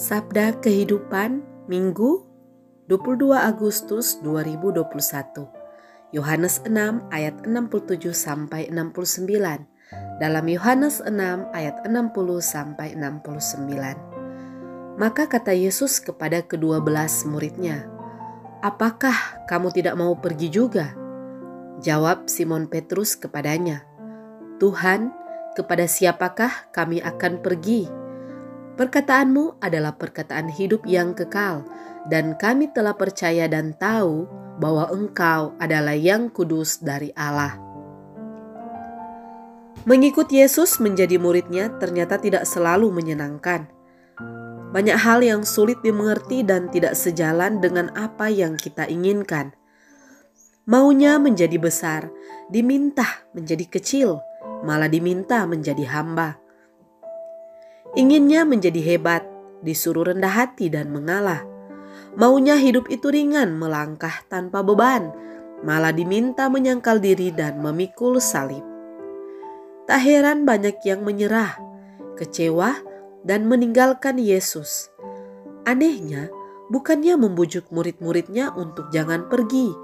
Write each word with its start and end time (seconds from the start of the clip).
Sabda 0.00 0.56
Kehidupan 0.64 1.44
Minggu 1.68 2.24
22 2.88 3.36
Agustus 3.36 4.16
2021 4.24 4.96
Yohanes 6.16 6.64
6 6.64 7.12
ayat 7.12 7.44
67 7.44 8.08
sampai 8.16 8.72
69 8.72 9.28
dalam 10.16 10.44
Yohanes 10.48 11.04
6 11.04 11.12
ayat 11.52 11.84
60 11.84 12.16
sampai 12.40 12.96
69 12.96 14.96
Maka 14.96 15.28
kata 15.28 15.52
Yesus 15.52 16.00
kepada 16.00 16.48
kedua 16.48 16.80
belas 16.80 17.28
muridnya 17.28 17.84
Apakah 18.64 19.44
kamu 19.52 19.68
tidak 19.68 20.00
mau 20.00 20.16
pergi 20.16 20.48
juga? 20.48 20.96
Jawab 21.84 22.32
Simon 22.32 22.72
Petrus 22.72 23.20
kepadanya 23.20 23.84
Tuhan, 24.64 25.12
kepada 25.52 25.84
siapakah 25.84 26.72
kami 26.72 27.04
akan 27.04 27.44
pergi? 27.44 27.99
Perkataanmu 28.78 29.62
adalah 29.62 29.96
perkataan 29.98 30.50
hidup 30.50 30.86
yang 30.86 31.14
kekal, 31.16 31.66
dan 32.06 32.38
kami 32.38 32.70
telah 32.70 32.94
percaya 32.96 33.50
dan 33.50 33.76
tahu 33.76 34.24
bahwa 34.60 34.92
Engkau 34.92 35.56
adalah 35.56 35.96
yang 35.96 36.28
kudus 36.28 36.80
dari 36.84 37.10
Allah. 37.16 37.56
Mengikut 39.88 40.28
Yesus 40.28 40.76
menjadi 40.76 41.16
muridnya 41.16 41.72
ternyata 41.80 42.20
tidak 42.20 42.44
selalu 42.44 42.92
menyenangkan. 42.92 43.64
Banyak 44.70 44.98
hal 45.00 45.24
yang 45.24 45.42
sulit 45.42 45.80
dimengerti 45.80 46.44
dan 46.44 46.68
tidak 46.68 46.94
sejalan 46.94 47.64
dengan 47.64 47.88
apa 47.96 48.28
yang 48.28 48.60
kita 48.60 48.84
inginkan. 48.86 49.56
Maunya 50.68 51.16
menjadi 51.16 51.56
besar, 51.56 52.12
diminta 52.52 53.24
menjadi 53.32 53.66
kecil, 53.66 54.20
malah 54.62 54.86
diminta 54.86 55.48
menjadi 55.48 55.82
hamba. 55.88 56.38
Inginnya 57.98 58.46
menjadi 58.46 58.78
hebat, 58.78 59.26
disuruh 59.66 60.06
rendah 60.14 60.30
hati 60.30 60.70
dan 60.70 60.94
mengalah. 60.94 61.42
Maunya 62.14 62.54
hidup 62.54 62.86
itu 62.86 63.10
ringan, 63.10 63.58
melangkah 63.58 64.22
tanpa 64.30 64.62
beban, 64.62 65.10
malah 65.66 65.90
diminta 65.90 66.46
menyangkal 66.46 67.02
diri 67.02 67.34
dan 67.34 67.58
memikul 67.58 68.22
salib. 68.22 68.62
Tak 69.90 70.00
heran 70.06 70.46
banyak 70.46 70.78
yang 70.86 71.02
menyerah, 71.02 71.58
kecewa, 72.14 72.78
dan 73.26 73.50
meninggalkan 73.50 74.22
Yesus. 74.22 74.86
Anehnya, 75.66 76.30
bukannya 76.70 77.18
membujuk 77.18 77.68
murid-muridnya 77.74 78.54
untuk 78.54 78.88
jangan 78.94 79.26
pergi, 79.26 79.74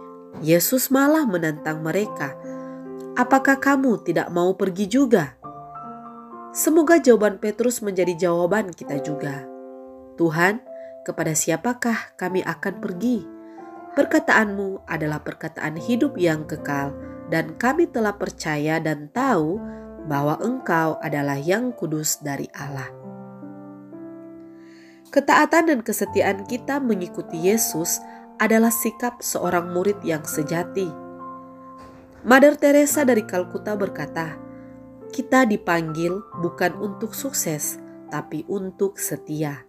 Yesus 0.46 0.94
malah 0.94 1.26
menantang 1.26 1.82
mereka. 1.82 2.38
Apakah 3.16 3.58
kamu 3.58 4.04
tidak 4.06 4.28
mau 4.30 4.54
pergi 4.54 4.86
juga? 4.86 5.36
Semoga 6.56 6.96
jawaban 6.96 7.36
Petrus 7.36 7.84
menjadi 7.84 8.16
jawaban 8.16 8.72
kita 8.72 8.96
juga. 9.04 9.44
Tuhan, 10.16 10.64
kepada 11.04 11.36
siapakah 11.36 12.16
kami 12.16 12.40
akan 12.40 12.80
pergi? 12.80 13.28
Perkataanmu 13.92 14.88
adalah 14.88 15.20
perkataan 15.20 15.76
hidup 15.76 16.16
yang 16.16 16.48
kekal, 16.48 16.96
dan 17.28 17.60
kami 17.60 17.84
telah 17.92 18.16
percaya 18.16 18.80
dan 18.80 19.12
tahu 19.12 19.60
bahwa 20.08 20.40
Engkau 20.40 20.96
adalah 21.04 21.36
yang 21.36 21.76
kudus 21.76 22.24
dari 22.24 22.48
Allah. 22.56 22.88
Ketaatan 25.12 25.68
dan 25.68 25.80
kesetiaan 25.84 26.48
kita 26.48 26.80
mengikuti 26.80 27.52
Yesus 27.52 28.00
adalah 28.40 28.72
sikap 28.72 29.20
seorang 29.20 29.76
murid 29.76 30.00
yang 30.00 30.24
sejati. 30.24 30.88
Mother 32.24 32.56
Teresa 32.56 33.04
dari 33.04 33.28
Kalkuta 33.28 33.76
berkata, 33.76 34.45
kita 35.16 35.48
dipanggil 35.48 36.20
bukan 36.44 36.76
untuk 36.76 37.16
sukses, 37.16 37.80
tapi 38.12 38.44
untuk 38.52 39.00
setia. 39.00 39.64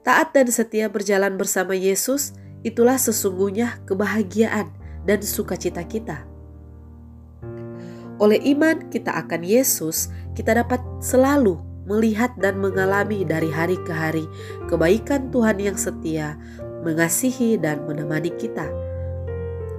Taat 0.00 0.32
dan 0.32 0.48
setia 0.48 0.88
berjalan 0.88 1.36
bersama 1.36 1.76
Yesus 1.76 2.32
itulah 2.64 2.96
sesungguhnya 2.96 3.84
kebahagiaan 3.84 4.72
dan 5.04 5.20
sukacita 5.20 5.84
kita. 5.84 6.24
Oleh 8.16 8.40
iman 8.56 8.88
kita 8.88 9.12
akan 9.12 9.44
Yesus, 9.44 10.08
kita 10.32 10.56
dapat 10.56 10.80
selalu 11.04 11.60
melihat 11.84 12.32
dan 12.40 12.56
mengalami 12.64 13.28
dari 13.28 13.52
hari 13.52 13.76
ke 13.84 13.92
hari 13.92 14.24
kebaikan 14.72 15.28
Tuhan 15.28 15.60
yang 15.60 15.76
setia, 15.76 16.40
mengasihi 16.80 17.60
dan 17.60 17.84
menemani 17.84 18.32
kita. 18.40 18.64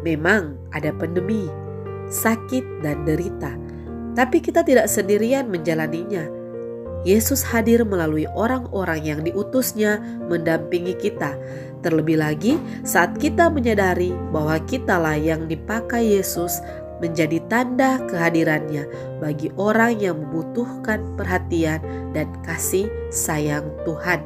Memang 0.05 0.53
ada 0.69 0.93
pandemi, 0.93 1.49
sakit 2.13 2.85
dan 2.85 3.03
derita, 3.03 3.57
tapi 4.13 4.41
kita 4.41 4.65
tidak 4.65 4.89
sendirian 4.89 5.49
menjalaninya. 5.49 6.39
Yesus 7.07 7.47
hadir 7.47 7.87
melalui 7.87 8.27
orang-orang 8.35 8.99
yang 9.07 9.19
diutusnya 9.23 10.03
mendampingi 10.27 10.99
kita. 10.99 11.39
Terlebih 11.79 12.19
lagi 12.19 12.59
saat 12.83 13.15
kita 13.15 13.47
menyadari 13.47 14.11
bahwa 14.35 14.59
kitalah 14.67 15.15
yang 15.15 15.47
dipakai 15.47 16.19
Yesus 16.19 16.59
menjadi 16.99 17.39
tanda 17.47 18.03
kehadirannya 18.11 18.83
bagi 19.23 19.47
orang 19.55 19.95
yang 20.03 20.19
membutuhkan 20.19 20.99
perhatian 21.15 21.79
dan 22.11 22.27
kasih 22.43 22.91
sayang 23.07 23.71
Tuhan. 23.87 24.19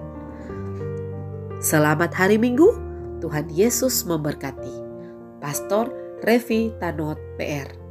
Selamat 1.62 2.10
hari 2.18 2.42
Minggu, 2.42 2.74
Tuhan 3.22 3.54
Yesus 3.54 4.02
memberkati. 4.10 4.82
Pastor 5.38 5.94
Revi 6.26 6.74
Tanot 6.82 7.22
PR 7.38 7.83